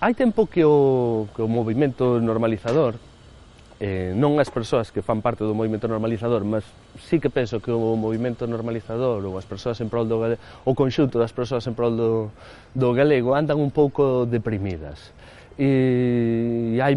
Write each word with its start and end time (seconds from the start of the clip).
hai 0.00 0.16
tempo 0.16 0.48
que 0.48 0.64
o, 0.64 1.28
que 1.36 1.44
o 1.44 1.48
movimento 1.48 2.24
normalizador 2.24 2.96
eh, 3.80 4.12
non 4.16 4.40
as 4.40 4.48
persoas 4.48 4.88
que 4.88 5.04
fan 5.04 5.20
parte 5.20 5.44
do 5.44 5.52
movimento 5.52 5.88
normalizador, 5.88 6.44
mas 6.44 6.64
sí 7.00 7.20
que 7.20 7.28
penso 7.28 7.60
que 7.60 7.72
o 7.72 7.96
movimento 7.96 8.48
normalizador 8.48 9.24
ou 9.24 9.36
as 9.36 9.44
persoas 9.44 9.76
en 9.84 9.92
prol 9.92 10.08
do 10.08 10.20
galego, 10.20 10.40
o 10.64 10.72
conxunto 10.72 11.20
das 11.20 11.32
persoas 11.32 11.64
en 11.68 11.76
prol 11.76 11.96
do, 11.96 12.12
do 12.76 12.88
galego 12.96 13.36
andan 13.36 13.60
un 13.60 13.72
pouco 13.72 14.24
deprimidas. 14.24 15.12
E, 15.60 16.76
e 16.76 16.78
hai 16.80 16.96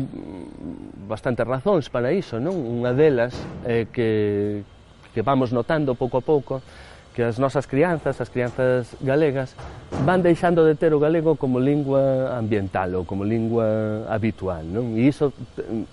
bastantes 1.07 1.43
razóns 1.43 1.91
para 1.91 2.15
iso, 2.15 2.39
non? 2.39 2.55
Unha 2.55 2.95
delas 2.95 3.35
é 3.67 3.83
eh, 3.83 3.91
que, 3.91 4.09
que 5.11 5.21
vamos 5.23 5.51
notando 5.51 5.95
pouco 5.95 6.19
a 6.19 6.23
pouco 6.23 6.63
que 7.13 7.23
as 7.23 7.37
nosas 7.37 7.69
crianzas, 7.69 8.19
as 8.19 8.29
crianzas 8.29 8.97
galegas, 8.99 9.55
van 10.03 10.25
deixando 10.25 10.65
de 10.65 10.73
ter 10.73 10.91
o 10.93 10.99
galego 10.99 11.37
como 11.37 11.61
lingua 11.61 12.33
ambiental 12.33 12.89
ou 12.97 13.05
como 13.05 13.23
lingua 13.23 14.03
habitual, 14.09 14.65
non? 14.65 14.97
E 14.97 15.07
iso, 15.07 15.29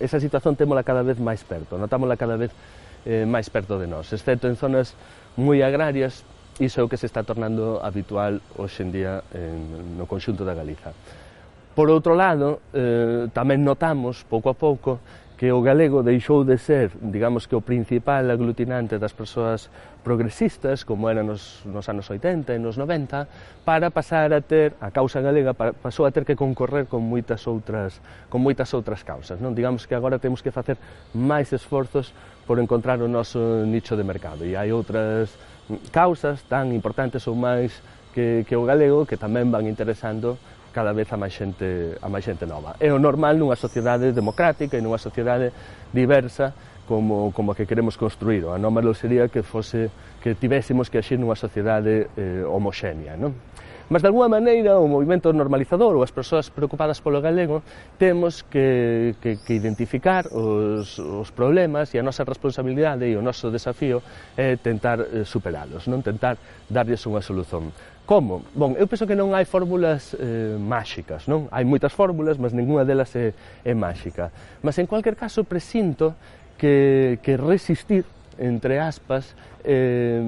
esa 0.01 0.17
situación 0.17 0.57
témola 0.57 0.81
cada 0.81 1.05
vez 1.05 1.21
máis 1.21 1.45
perto, 1.45 1.77
notámola 1.77 2.17
cada 2.17 2.35
vez 2.35 2.49
eh, 3.05 3.29
máis 3.29 3.47
perto 3.53 3.77
de 3.77 3.85
nós, 3.85 4.09
excepto 4.09 4.49
en 4.49 4.57
zonas 4.57 4.97
moi 5.37 5.61
agrarias, 5.61 6.25
iso 6.57 6.81
é 6.81 6.83
o 6.83 6.89
que 6.89 6.97
se 6.97 7.05
está 7.05 7.23
tornando 7.23 7.79
habitual 7.85 8.41
hoxendía 8.57 9.23
en, 9.31 9.95
no 9.95 10.09
conxunto 10.09 10.43
da 10.43 10.57
Galiza. 10.57 10.91
Por 11.71 11.87
outro 11.87 12.17
lado, 12.17 12.59
eh, 12.75 13.31
tamén 13.31 13.63
notamos, 13.63 14.27
pouco 14.27 14.51
a 14.51 14.57
pouco, 14.57 14.99
que 15.41 15.51
o 15.51 15.65
galego 15.65 16.05
deixou 16.05 16.45
de 16.45 16.53
ser, 16.61 16.93
digamos 17.01 17.49
que 17.49 17.57
o 17.57 17.65
principal 17.65 18.29
aglutinante 18.29 19.01
das 19.01 19.09
persoas 19.09 19.73
progresistas, 20.05 20.85
como 20.85 21.09
era 21.09 21.25
nos, 21.25 21.65
nos 21.65 21.89
anos 21.89 22.05
80 22.13 22.53
e 22.53 22.61
nos 22.61 22.77
90, 22.77 23.25
para 23.65 23.89
pasar 23.89 24.37
a 24.37 24.45
ter, 24.45 24.77
a 24.77 24.93
causa 24.93 25.17
galega 25.17 25.57
pasou 25.57 26.05
a 26.05 26.13
ter 26.13 26.29
que 26.29 26.37
concorrer 26.37 26.85
con 26.85 27.01
moitas 27.01 27.49
outras, 27.49 27.97
con 28.29 28.37
moitas 28.37 28.69
outras 28.77 29.01
causas. 29.01 29.41
Non? 29.41 29.57
Digamos 29.57 29.89
que 29.89 29.97
agora 29.97 30.21
temos 30.21 30.45
que 30.45 30.53
facer 30.53 30.77
máis 31.17 31.49
esforzos 31.49 32.13
por 32.45 32.61
encontrar 32.61 33.01
o 33.01 33.09
noso 33.09 33.65
nicho 33.65 33.97
de 33.97 34.05
mercado. 34.05 34.45
E 34.45 34.53
hai 34.53 34.69
outras 34.69 35.33
causas 35.89 36.45
tan 36.45 36.69
importantes 36.69 37.25
ou 37.25 37.33
máis 37.33 37.81
que, 38.13 38.45
que 38.45 38.53
o 38.53 38.61
galego 38.61 39.09
que 39.09 39.17
tamén 39.17 39.49
van 39.49 39.65
interesando 39.65 40.37
cada 40.73 40.91
vez 40.95 41.11
a 41.11 41.17
máis 41.19 41.35
xente, 41.35 41.99
a 42.01 42.07
máis 42.07 42.23
xente 42.23 42.47
nova. 42.47 42.75
É 42.79 42.91
o 42.91 42.99
normal 42.99 43.35
nunha 43.35 43.55
sociedade 43.55 44.11
democrática 44.11 44.79
e 44.79 44.81
nunha 44.81 44.97
sociedade 44.97 45.51
diversa 45.93 46.55
como, 46.87 47.31
como 47.31 47.51
a 47.51 47.55
que 47.55 47.67
queremos 47.67 47.95
construir. 47.95 48.43
O 48.47 48.55
anómalo 48.55 48.95
sería 48.95 49.27
que 49.27 49.43
fose 49.43 49.91
que 50.23 50.35
tivésemos 50.35 50.89
que 50.89 50.97
axir 50.97 51.19
nunha 51.19 51.35
sociedade 51.35 52.07
eh, 52.17 52.43
homoxénea. 52.47 53.15
Non? 53.19 53.35
Mas, 53.91 54.01
de 54.01 54.07
alguma 54.07 54.29
maneira, 54.29 54.79
o 54.79 54.87
movimento 54.87 55.33
normalizador 55.35 55.99
ou 55.99 56.01
as 56.01 56.15
persoas 56.15 56.47
preocupadas 56.47 57.03
polo 57.03 57.19
galego 57.19 57.59
temos 57.99 58.39
que, 58.39 59.19
que, 59.19 59.35
que 59.43 59.51
identificar 59.51 60.31
os, 60.31 60.95
os 60.95 61.27
problemas 61.35 61.91
e 61.91 61.99
a 61.99 62.03
nosa 62.03 62.23
responsabilidade 62.23 63.03
e 63.03 63.19
o 63.19 63.21
noso 63.21 63.51
desafío 63.51 63.99
é 64.39 64.55
tentar 64.55 65.03
eh, 65.03 65.27
superalos, 65.27 65.91
non 65.91 65.99
tentar 65.99 66.39
darlles 66.71 67.03
unha 67.03 67.19
solución. 67.19 67.75
Como? 68.07 68.47
Bon, 68.55 68.79
eu 68.79 68.87
penso 68.87 69.03
que 69.03 69.11
non 69.11 69.35
hai 69.35 69.43
fórmulas 69.43 70.15
eh, 70.15 70.55
máxicas, 70.55 71.27
non? 71.27 71.51
Hai 71.51 71.67
moitas 71.67 71.91
fórmulas, 71.91 72.39
mas 72.39 72.55
ninguna 72.55 72.87
delas 72.87 73.11
é, 73.19 73.35
é 73.67 73.75
máxica. 73.75 74.31
Mas, 74.63 74.79
en 74.79 74.87
cualquier 74.87 75.19
caso, 75.19 75.43
presinto 75.43 76.15
que, 76.55 77.19
que 77.19 77.35
resistir 77.35 78.07
entre 78.39 78.79
aspas, 78.79 79.35
eh, 79.63 80.21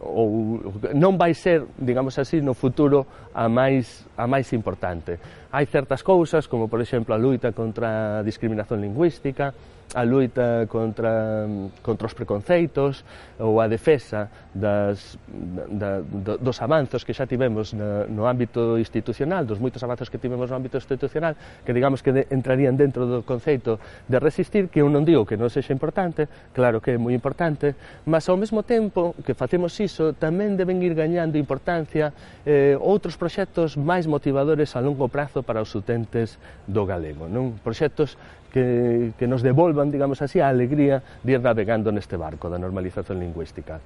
ou 0.00 0.60
non 0.94 1.16
vai 1.16 1.32
ser, 1.32 1.64
digamos 1.78 2.18
así, 2.20 2.44
no 2.44 2.52
futuro 2.52 3.06
a 3.32 3.48
máis, 3.48 4.04
a 4.16 4.26
máis 4.28 4.52
importante. 4.52 5.16
Hai 5.50 5.66
certas 5.66 6.04
cousas, 6.04 6.46
como 6.46 6.68
por 6.68 6.80
exemplo 6.80 7.14
a 7.14 7.18
luita 7.18 7.52
contra 7.52 8.20
a 8.20 8.22
discriminación 8.22 8.80
lingüística, 8.80 9.54
a 9.94 10.02
luita 10.04 10.66
contra, 10.68 11.46
contra 11.82 12.06
os 12.06 12.14
preconceitos 12.14 13.02
ou 13.38 13.58
a 13.60 13.66
defesa 13.66 14.30
das, 14.54 15.18
da, 15.26 16.02
da, 16.02 16.36
dos 16.38 16.62
avanzos 16.62 17.02
que 17.02 17.10
xa 17.10 17.26
tivemos 17.26 17.74
na, 17.74 18.06
no 18.06 18.26
ámbito 18.26 18.78
institucional, 18.78 19.42
dos 19.42 19.58
moitos 19.58 19.82
avanzos 19.82 20.06
que 20.06 20.18
tivemos 20.18 20.50
no 20.50 20.54
ámbito 20.54 20.78
institucional, 20.78 21.34
que 21.66 21.74
digamos 21.74 22.02
que 22.02 22.12
de, 22.14 22.22
entrarían 22.30 22.78
dentro 22.78 23.06
do 23.06 23.18
conceito 23.26 23.82
de 24.06 24.18
resistir, 24.22 24.70
que 24.70 24.78
eu 24.78 24.86
non 24.86 25.02
digo 25.02 25.26
que 25.26 25.34
non 25.34 25.50
sexa 25.50 25.74
importante, 25.74 26.30
claro 26.54 26.78
que 26.78 26.94
é 26.94 26.98
moi 26.98 27.14
importante, 27.14 27.74
mas 28.06 28.30
ao 28.30 28.38
mesmo 28.38 28.62
tempo 28.62 29.18
que 29.26 29.34
facemos 29.34 29.74
iso, 29.82 30.14
tamén 30.14 30.54
deben 30.54 30.78
ir 30.86 30.94
gañando 30.94 31.34
importancia 31.34 32.14
eh, 32.46 32.78
outros 32.78 33.18
proxectos 33.18 33.74
máis 33.74 34.06
motivadores 34.06 34.78
a 34.78 34.80
longo 34.82 35.10
prazo 35.10 35.42
para 35.42 35.58
os 35.58 35.70
utentes 35.74 36.38
do 36.70 36.86
galego, 36.86 37.26
non? 37.26 37.58
Proxectos 37.58 38.14
que, 38.52 39.12
que 39.18 39.26
nos 39.26 39.42
devolvan, 39.42 39.90
digamos 39.90 40.22
así, 40.22 40.40
a 40.40 40.48
alegría 40.48 41.02
de 41.22 41.32
ir 41.32 41.40
navegando 41.40 41.90
neste 41.94 42.18
barco 42.18 42.50
da 42.50 42.58
normalización 42.58 43.22
lingüística. 43.22 43.80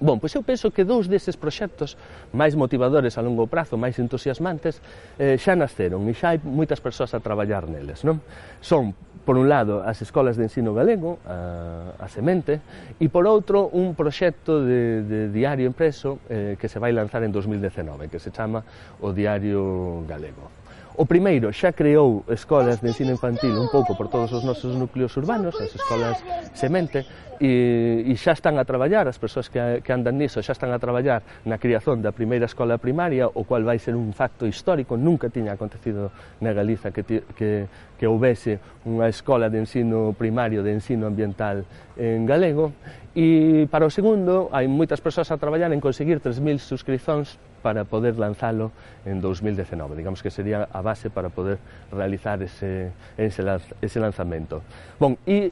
Bon, 0.00 0.18
pois 0.18 0.34
eu 0.34 0.42
penso 0.42 0.74
que 0.74 0.82
dous 0.82 1.06
deses 1.06 1.38
proxectos 1.38 1.94
máis 2.34 2.58
motivadores 2.58 3.14
a 3.16 3.22
longo 3.22 3.46
prazo, 3.46 3.78
máis 3.78 3.96
entusiasmantes, 4.02 4.82
eh, 5.16 5.38
xa 5.38 5.54
nasceron 5.54 6.02
e 6.10 6.12
xa 6.12 6.34
hai 6.34 6.38
moitas 6.42 6.82
persoas 6.82 7.14
a 7.14 7.22
traballar 7.22 7.70
neles, 7.70 8.02
non? 8.02 8.18
Son, 8.58 8.90
por 9.22 9.38
un 9.38 9.46
lado, 9.46 9.86
as 9.86 10.02
escolas 10.02 10.34
de 10.34 10.50
ensino 10.50 10.74
galego, 10.74 11.22
a, 11.24 11.94
a 12.02 12.06
semente, 12.10 12.58
e 12.98 13.06
por 13.06 13.24
outro, 13.30 13.70
un 13.70 13.94
proxecto 13.94 14.66
de, 14.66 15.06
de 15.06 15.20
diario 15.30 15.70
impreso 15.70 16.18
eh, 16.26 16.58
que 16.58 16.66
se 16.66 16.82
vai 16.82 16.90
lanzar 16.90 17.22
en 17.22 17.30
2019, 17.30 18.10
que 18.10 18.18
se 18.18 18.34
chama 18.34 18.66
o 18.98 19.14
Diario 19.14 20.02
Galego. 20.10 20.63
O 20.96 21.04
primeiro 21.06 21.50
xa 21.50 21.74
creou 21.74 22.22
escolas 22.30 22.78
de 22.78 22.86
ensino 22.94 23.10
infantil 23.10 23.58
un 23.58 23.66
pouco 23.66 23.98
por 23.98 24.06
todos 24.06 24.30
os 24.30 24.46
nosos 24.46 24.78
núcleos 24.78 25.10
urbanos, 25.18 25.58
as 25.58 25.74
escolas 25.74 26.22
semente, 26.54 27.02
e, 27.40 28.04
e 28.06 28.14
xa 28.18 28.32
están 28.32 28.58
a 28.58 28.64
traballar, 28.64 29.08
as 29.08 29.18
persoas 29.18 29.50
que, 29.50 29.80
que 29.82 29.92
andan 29.92 30.18
niso 30.18 30.42
xa 30.42 30.52
están 30.52 30.70
a 30.70 30.78
traballar 30.78 31.22
na 31.46 31.58
criazón 31.58 32.02
da 32.02 32.14
primeira 32.14 32.46
escola 32.46 32.78
primaria, 32.78 33.26
o 33.26 33.42
cual 33.46 33.64
vai 33.64 33.78
ser 33.78 33.94
un 33.94 34.12
facto 34.12 34.46
histórico, 34.46 34.94
nunca 34.98 35.30
tiña 35.30 35.54
acontecido 35.56 36.10
na 36.42 36.54
Galiza 36.54 36.90
que, 36.90 37.02
que, 37.04 37.66
que 37.96 38.06
houvese 38.06 38.58
unha 38.84 39.08
escola 39.08 39.48
de 39.48 39.62
ensino 39.62 40.12
primario, 40.14 40.60
de 40.60 40.76
ensino 40.76 41.08
ambiental 41.08 41.64
en 41.96 42.26
galego, 42.26 42.74
e 43.14 43.70
para 43.70 43.86
o 43.86 43.90
segundo 43.90 44.50
hai 44.50 44.66
moitas 44.66 44.98
persoas 44.98 45.30
a 45.30 45.38
traballar 45.38 45.70
en 45.70 45.80
conseguir 45.80 46.18
3.000 46.18 46.58
suscrizóns 46.58 47.38
para 47.64 47.88
poder 47.88 48.18
lanzalo 48.18 48.72
en 49.06 49.22
2019. 49.22 49.96
Digamos 49.96 50.22
que 50.22 50.28
sería 50.30 50.68
a 50.70 50.82
base 50.82 51.08
para 51.08 51.30
poder 51.30 51.56
realizar 51.90 52.42
ese, 52.42 52.92
ese, 53.16 54.00
lanzamento. 54.00 54.60
Bon, 55.00 55.16
e 55.24 55.48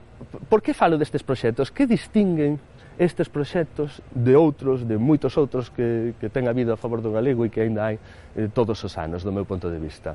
por 0.52 0.60
que 0.60 0.76
falo 0.76 1.00
destes 1.00 1.24
proxectos? 1.24 1.71
que 1.72 1.88
distinguen 1.88 2.60
estes 2.98 3.28
proxectos 3.28 4.04
de 4.12 4.36
outros, 4.36 4.86
de 4.86 5.00
moitos 5.00 5.34
outros 5.40 5.72
que, 5.72 6.14
que 6.20 6.28
ten 6.28 6.46
habido 6.46 6.72
a 6.72 6.78
favor 6.78 7.00
do 7.00 7.10
galego 7.10 7.42
e 7.42 7.50
que 7.50 7.64
aínda 7.64 7.88
hai 7.88 7.96
eh, 8.36 8.52
todos 8.52 8.78
os 8.84 8.92
anos, 9.00 9.24
do 9.24 9.32
meu 9.32 9.48
punto 9.48 9.72
de 9.72 9.80
vista. 9.80 10.14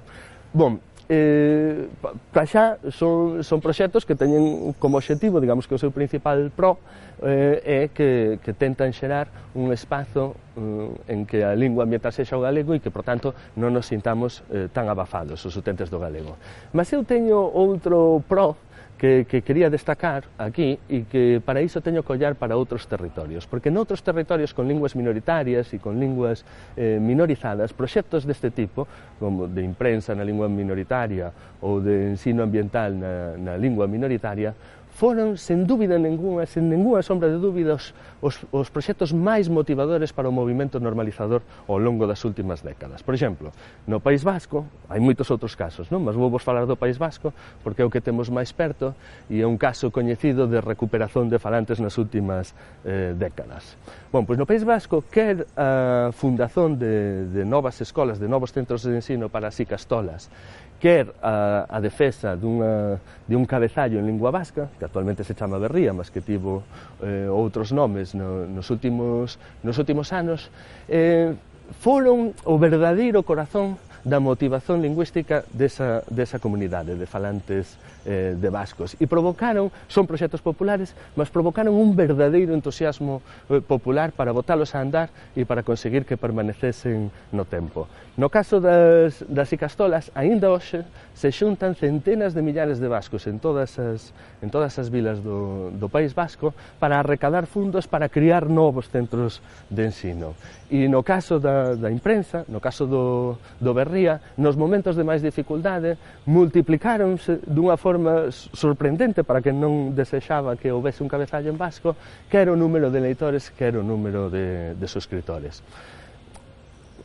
Bom, 0.54 0.80
eh, 1.10 1.88
para 2.32 2.46
xa 2.46 2.78
son, 2.92 3.44
son 3.44 3.60
proxectos 3.64 4.06
que 4.06 4.16
teñen 4.16 4.76
como 4.78 5.00
objetivo, 5.00 5.40
digamos 5.40 5.66
que 5.66 5.76
o 5.76 5.82
seu 5.82 5.92
principal 5.92 6.52
pro 6.54 6.78
eh, 7.24 7.64
é 7.64 7.82
que, 7.90 8.40
que 8.44 8.54
tentan 8.54 8.94
xerar 8.94 9.28
un 9.56 9.74
espazo 9.74 10.38
eh, 10.56 11.12
en 11.18 11.26
que 11.26 11.42
a 11.44 11.56
lingua 11.56 11.88
ambiental 11.88 12.12
sexa 12.12 12.38
o 12.38 12.44
galego 12.44 12.76
e 12.76 12.80
que, 12.80 12.92
por 12.92 13.02
tanto, 13.02 13.34
non 13.58 13.74
nos 13.74 13.90
sintamos 13.90 14.44
eh, 14.52 14.70
tan 14.70 14.86
abafados 14.92 15.42
os 15.44 15.54
utentes 15.56 15.90
do 15.90 15.98
galego. 15.98 16.38
Mas 16.76 16.92
eu 16.94 17.02
teño 17.08 17.40
outro 17.40 18.22
pro 18.28 18.60
que, 18.98 19.26
que 19.30 19.42
quería 19.42 19.70
destacar 19.70 20.26
aquí 20.38 20.82
e 20.90 21.06
que 21.06 21.38
para 21.40 21.62
iso 21.62 21.86
teño 21.86 22.02
que 22.02 22.12
ollar 22.18 22.34
para 22.34 22.58
outros 22.58 22.90
territorios, 22.90 23.46
porque 23.46 23.70
noutros 23.70 24.02
territorios 24.02 24.58
con 24.58 24.66
linguas 24.66 24.98
minoritarias 24.98 25.70
e 25.70 25.78
con 25.78 26.02
linguas 26.02 26.42
eh, 26.74 26.98
minorizadas, 26.98 27.78
proxectos 27.78 28.26
deste 28.26 28.50
tipo, 28.50 28.90
como 29.22 29.46
de 29.46 29.62
imprensa 29.62 30.18
na 30.18 30.26
lingua 30.26 30.50
minoritaria 30.50 31.30
ou 31.62 31.78
de 31.78 32.10
ensino 32.10 32.42
ambiental 32.42 32.98
na, 32.98 33.38
na 33.38 33.54
lingua 33.54 33.86
minoritaria, 33.86 34.58
foron, 34.98 35.38
sen 35.38 35.70
dúbida 35.70 36.02
ninguna, 36.02 36.50
sen 36.50 36.74
ninguna 36.74 37.06
sombra 37.06 37.30
de 37.30 37.38
dúbida, 37.38 37.78
os, 37.78 37.94
os, 38.18 38.42
os 38.50 38.68
proxectos 38.74 39.14
máis 39.14 39.46
motivadores 39.46 40.10
para 40.10 40.26
o 40.26 40.34
movimento 40.34 40.82
normalizador 40.82 41.46
ao 41.70 41.78
longo 41.78 42.10
das 42.10 42.26
últimas 42.26 42.66
décadas. 42.66 43.06
Por 43.06 43.14
exemplo, 43.14 43.54
no 43.86 44.02
País 44.02 44.26
Vasco, 44.26 44.66
hai 44.90 44.98
moitos 44.98 45.30
outros 45.30 45.54
casos, 45.54 45.94
non? 45.94 46.02
mas 46.02 46.18
vou 46.18 46.34
vos 46.34 46.42
falar 46.42 46.66
do 46.66 46.74
País 46.74 46.98
Vasco, 46.98 47.30
porque 47.62 47.86
é 47.86 47.86
o 47.86 47.94
que 47.94 48.02
temos 48.02 48.34
máis 48.34 48.50
perto, 48.50 48.98
e 49.30 49.38
é 49.38 49.46
un 49.46 49.62
caso 49.62 49.94
coñecido 49.94 50.50
de 50.50 50.58
recuperación 50.66 51.30
de 51.30 51.38
falantes 51.38 51.78
nas 51.78 51.94
últimas 52.02 52.58
eh, 52.82 53.14
décadas. 53.14 53.78
Bon, 54.10 54.26
pois 54.26 54.42
no 54.42 54.50
País 54.50 54.66
Vasco, 54.66 55.06
quer 55.06 55.46
a 55.54 56.10
fundación 56.10 56.74
de, 56.82 57.30
de 57.30 57.46
novas 57.46 57.78
escolas, 57.86 58.18
de 58.18 58.26
novos 58.26 58.50
centros 58.50 58.82
de 58.82 58.98
ensino 58.98 59.30
para 59.30 59.54
as 59.54 59.62
icastolas, 59.62 60.34
quer 60.80 61.14
a, 61.22 61.66
a 61.70 61.82
defesa 61.82 62.36
dunha, 62.38 63.02
de 63.28 63.36
un 63.36 63.46
cabezallo 63.46 64.00
en 64.00 64.06
lingua 64.06 64.32
vasca, 64.32 64.70
que 64.78 64.86
actualmente 64.86 65.24
se 65.24 65.34
chama 65.34 65.58
Berría, 65.58 65.94
mas 65.94 66.10
que 66.10 66.22
tivo 66.22 66.64
eh, 67.02 67.28
outros 67.28 67.74
nomes 67.74 68.14
no, 68.14 68.46
nos, 68.46 68.70
últimos, 68.70 69.42
nos 69.66 69.78
últimos 69.78 70.14
anos, 70.14 70.54
eh, 70.88 71.34
foron 71.82 72.32
o 72.46 72.56
verdadeiro 72.62 73.26
corazón 73.26 73.76
da 74.08 74.24
motivación 74.24 74.80
lingüística 74.80 75.44
desa, 75.52 76.08
desa 76.08 76.40
comunidade 76.40 76.96
de 76.96 77.04
falantes 77.04 77.76
eh, 78.08 78.40
de 78.40 78.48
vascos 78.48 78.96
e 79.04 79.06
provocaron, 79.06 79.68
son 79.92 80.08
proxectos 80.08 80.40
populares 80.40 80.96
mas 81.20 81.28
provocaron 81.28 81.76
un 81.76 81.92
verdadeiro 81.92 82.56
entusiasmo 82.56 83.20
eh, 83.52 83.60
popular 83.60 84.16
para 84.16 84.32
botalos 84.32 84.72
a 84.72 84.80
andar 84.80 85.12
e 85.36 85.44
para 85.44 85.60
conseguir 85.60 86.08
que 86.08 86.16
permanecesen 86.16 87.12
no 87.36 87.44
tempo. 87.44 87.92
No 88.16 88.32
caso 88.32 88.64
das, 88.64 89.28
das 89.28 89.52
Icastolas, 89.52 90.10
aínda 90.16 90.50
hoxe 90.50 90.88
se 91.12 91.30
xuntan 91.36 91.76
centenas 91.76 92.32
de 92.32 92.42
millares 92.42 92.80
de 92.80 92.88
vascos 92.88 93.28
en 93.28 93.44
todas 93.44 93.76
as, 93.76 94.16
en 94.40 94.48
todas 94.48 94.80
as 94.80 94.88
vilas 94.88 95.20
do, 95.20 95.70
do 95.76 95.92
País 95.92 96.16
Vasco 96.16 96.56
para 96.80 96.98
arrecadar 97.04 97.44
fundos 97.44 97.92
para 97.92 98.08
criar 98.08 98.48
novos 98.48 98.88
centros 98.88 99.44
de 99.68 99.84
ensino. 99.84 100.32
E 100.72 100.88
no 100.88 101.04
caso 101.04 101.40
da, 101.44 101.76
da 101.76 101.92
imprensa, 101.92 102.48
no 102.48 102.64
caso 102.64 102.88
do, 102.88 103.38
do 103.60 103.72
Berrín, 103.76 103.97
día, 103.98 104.22
nos 104.38 104.54
momentos 104.54 104.94
de 104.94 105.02
máis 105.02 105.26
dificuldade, 105.26 105.98
multiplicáronse 106.30 107.42
dunha 107.42 107.74
forma 107.82 108.30
sorprendente 108.30 109.26
para 109.26 109.42
que 109.42 109.50
non 109.50 109.98
desexaba 109.98 110.54
que 110.54 110.70
houvese 110.70 111.02
un 111.02 111.10
cabezallo 111.10 111.50
en 111.50 111.58
vasco, 111.58 111.98
que 112.30 112.38
era 112.38 112.54
o 112.54 112.58
número 112.60 112.94
de 112.94 113.02
leitores, 113.02 113.50
que 113.50 113.66
era 113.66 113.82
o 113.82 113.86
número 113.86 114.30
de, 114.30 114.78
de 114.78 114.88
suscriptores. 114.88 115.66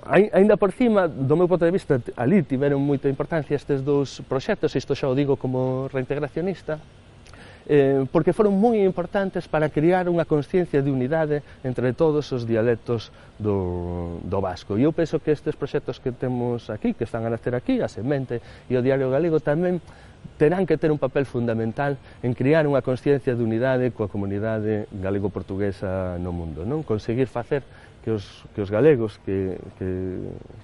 Ainda 0.05 0.59
por 0.59 0.75
cima, 0.75 1.07
do 1.07 1.39
meu 1.39 1.47
ponto 1.47 1.65
de 1.65 1.71
vista, 1.71 2.03
ali 2.19 2.43
tiveron 2.43 2.83
moita 2.83 3.07
importancia 3.07 3.55
estes 3.55 3.87
dous 3.87 4.19
proxectos, 4.27 4.75
isto 4.75 4.99
xa 4.99 5.07
o 5.07 5.15
digo 5.15 5.39
como 5.39 5.87
reintegracionista, 5.89 6.83
eh, 7.69 8.07
porque 8.11 8.33
foron 8.33 8.57
moi 8.57 8.81
importantes 8.83 9.47
para 9.47 9.71
crear 9.71 10.09
unha 10.09 10.27
consciencia 10.27 10.83
de 10.83 10.91
unidade 10.91 11.43
entre 11.63 11.93
todos 11.95 12.31
os 12.35 12.47
dialectos 12.47 13.15
do, 13.39 14.19
do 14.23 14.39
vasco. 14.43 14.79
E 14.79 14.87
eu 14.87 14.93
penso 14.95 15.19
que 15.19 15.31
estes 15.31 15.55
proxectos 15.55 15.99
que 16.03 16.11
temos 16.11 16.71
aquí, 16.71 16.95
que 16.95 17.05
están 17.05 17.27
a 17.27 17.31
nacer 17.31 17.55
aquí, 17.55 17.79
a 17.83 17.89
Semente 17.89 18.43
e 18.71 18.75
o 18.75 18.83
Diario 18.83 19.11
Galego 19.11 19.39
tamén 19.39 19.83
terán 20.39 20.67
que 20.67 20.79
ter 20.79 20.91
un 20.91 20.99
papel 20.99 21.27
fundamental 21.27 21.99
en 22.23 22.35
criar 22.35 22.67
unha 22.67 22.83
consciencia 22.83 23.35
de 23.35 23.43
unidade 23.43 23.91
coa 23.95 24.11
comunidade 24.11 24.87
galego-portuguesa 24.91 26.19
no 26.19 26.31
mundo, 26.35 26.63
non? 26.67 26.87
Conseguir 26.87 27.27
facer 27.27 27.63
que 28.03 28.11
os, 28.11 28.45
que 28.55 28.61
os 28.61 28.71
galegos 28.71 29.19
que, 29.25 29.57
que, 29.79 29.89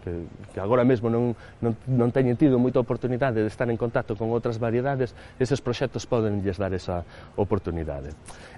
que, 0.05 0.11
que 0.55 0.61
agora 0.61 0.82
mesmo 0.82 1.06
non, 1.06 1.38
non, 1.62 1.79
non 1.87 2.11
teñen 2.11 2.35
tido 2.35 2.58
moita 2.58 2.82
oportunidade 2.82 3.40
de 3.40 3.49
estar 3.49 3.70
en 3.70 3.79
contacto 3.79 4.19
con 4.19 4.35
outras 4.35 4.58
variedades, 4.58 5.14
eses 5.38 5.62
proxectos 5.62 6.02
poden 6.05 6.43
lles 6.43 6.58
dar 6.58 6.75
esa 6.75 7.06
oportunidade. 7.38 8.11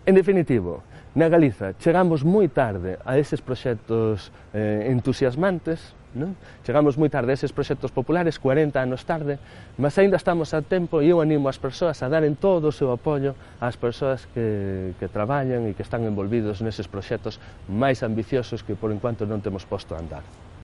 En 0.09 0.17
definitivo, 0.17 0.81
na 1.13 1.29
Galiza 1.29 1.77
chegamos 1.77 2.25
moi 2.25 2.49
tarde 2.49 2.97
a 3.05 3.21
eses 3.21 3.45
proxectos 3.45 4.33
eh, 4.57 4.89
entusiasmantes, 4.89 5.93
Non? 6.11 6.35
Chegamos 6.67 6.99
moi 6.99 7.07
tarde 7.07 7.31
a 7.31 7.39
eses 7.39 7.55
proxectos 7.55 7.95
populares, 7.95 8.43
40 8.43 8.83
anos 8.83 9.07
tarde, 9.07 9.39
mas 9.79 9.95
aínda 9.95 10.19
estamos 10.19 10.51
a 10.51 10.59
tempo 10.59 10.99
e 10.99 11.07
eu 11.07 11.23
animo 11.23 11.47
as 11.47 11.55
persoas 11.55 12.03
a 12.03 12.11
daren 12.11 12.35
todo 12.35 12.67
o 12.67 12.75
seu 12.75 12.91
apoio 12.91 13.39
ás 13.63 13.79
persoas 13.79 14.27
que, 14.35 14.91
que 14.99 15.07
traballan 15.07 15.71
e 15.71 15.75
que 15.79 15.87
están 15.87 16.03
envolvidos 16.03 16.59
neses 16.67 16.91
proxectos 16.91 17.39
máis 17.71 18.03
ambiciosos 18.03 18.67
que 18.67 18.75
por 18.75 18.91
enquanto 18.91 19.23
non 19.23 19.39
temos 19.39 19.63
posto 19.63 19.95
a 19.95 20.03
andar. 20.03 20.27